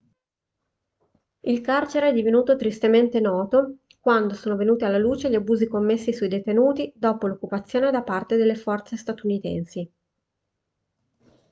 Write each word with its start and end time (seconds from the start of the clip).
il 1.41 1.61
carcere 1.61 2.09
è 2.09 2.11
divenuto 2.11 2.55
tristemente 2.55 3.19
noto 3.19 3.81
quando 3.99 4.33
sono 4.33 4.55
venuti 4.55 4.83
alla 4.83 4.97
luce 4.97 5.29
gli 5.29 5.35
abusi 5.35 5.67
commessi 5.67 6.11
sui 6.11 6.27
detenuti 6.27 6.91
dopo 6.95 7.27
l'occupazione 7.27 7.91
da 7.91 8.01
parte 8.01 8.35
delle 8.35 8.55
forze 8.55 8.97
statunitensi 8.97 9.91